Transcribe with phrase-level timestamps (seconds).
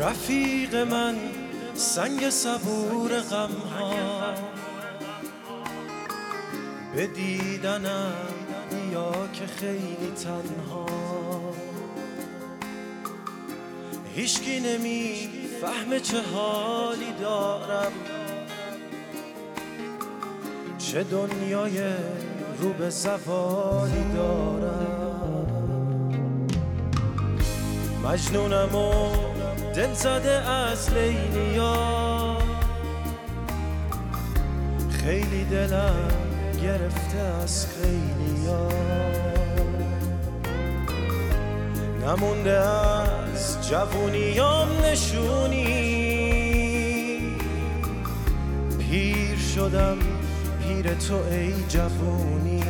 [0.00, 1.16] رفیق من
[1.74, 3.92] سنگ صبور غم ها
[6.94, 8.12] به دیدنم
[8.92, 10.86] یا که خیلی تنها.
[14.14, 15.28] هیچکی نمی
[15.60, 17.92] فهمه چه حالی دارم.
[20.78, 21.78] چه دنیای
[22.58, 25.46] رو به زوالی دارم.
[28.04, 29.29] مجنونم و
[29.74, 32.36] دل زده از لیلیا
[34.90, 36.10] خیلی دلم
[36.62, 38.68] گرفته از خیلیا
[42.06, 45.64] نمونده از جوونیام نشونی.
[48.78, 49.98] پیر شدم
[50.62, 52.62] پیر تو ای جوونی.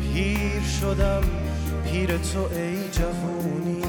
[0.00, 1.22] پیر شدم
[1.86, 3.82] پیر تو ای جوونی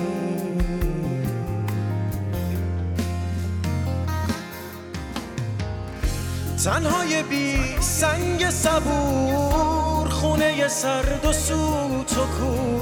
[6.63, 12.81] تنهای بی سنگ صبور خونه سرد و سوت و کور.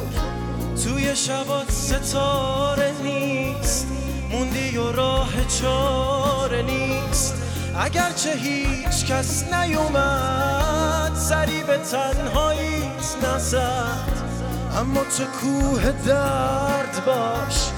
[0.84, 3.88] توی شبات ستاره نیست
[4.32, 7.34] موندی و راه چاره نیست.
[7.80, 14.35] اگرچه هیچ کس نیومد سری به تنهاییت نزد.
[14.78, 17.70] اما تو کوه درد باش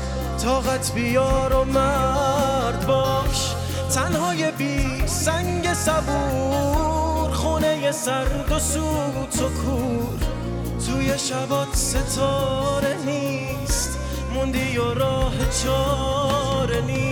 [0.43, 3.55] طاقت بیار و مرد باش.
[3.95, 10.19] تنهای بی سنگ صبور خونه سرد و سوت و کور.
[10.85, 13.99] توی شبات ستاره نیست
[14.33, 17.06] موندی و راه چاره نیست.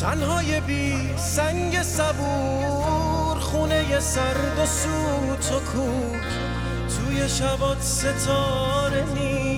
[0.00, 6.20] تنهای بی سنگ صبور خونه سرد و سوت و کور
[6.88, 9.51] توی شبات ستاره نیست.